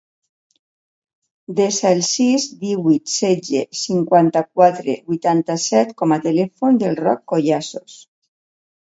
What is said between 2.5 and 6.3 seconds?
divuit, setze, cinquanta-quatre, vuitanta-set com a